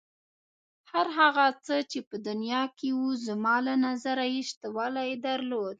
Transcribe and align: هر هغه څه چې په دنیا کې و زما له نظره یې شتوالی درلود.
هر 0.91 1.07
هغه 1.19 1.45
څه 1.65 1.75
چې 1.91 1.99
په 2.09 2.15
دنیا 2.27 2.63
کې 2.77 2.89
و 3.01 3.03
زما 3.27 3.55
له 3.67 3.73
نظره 3.85 4.25
یې 4.33 4.41
شتوالی 4.49 5.11
درلود. 5.27 5.69